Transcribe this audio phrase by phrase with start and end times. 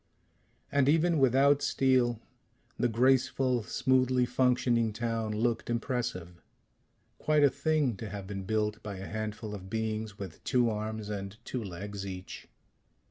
[0.71, 2.19] And even without steel,
[2.75, 6.41] the graceful, smoothly functioning town looked impressive
[7.19, 11.09] quite a thing to have been built by a handful of beings with two arms
[11.11, 12.47] and two legs each.